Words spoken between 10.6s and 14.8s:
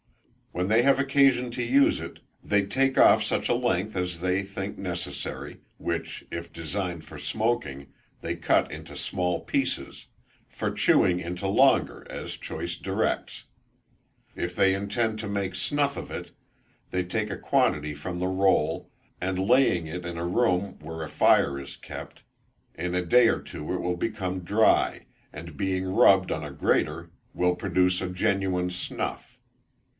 chewing into longer, as choice directs; if they